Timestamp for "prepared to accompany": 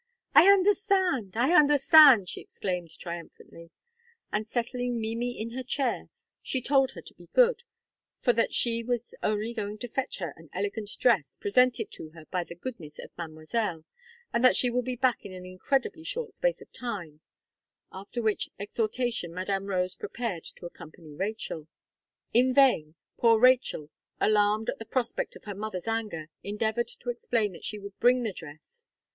19.93-21.13